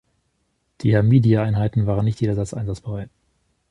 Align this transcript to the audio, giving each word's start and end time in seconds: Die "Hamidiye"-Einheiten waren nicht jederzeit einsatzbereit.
Die 0.81 0.97
"Hamidiye"-Einheiten 0.97 1.85
waren 1.85 2.05
nicht 2.05 2.19
jederzeit 2.21 2.57
einsatzbereit. 2.59 3.11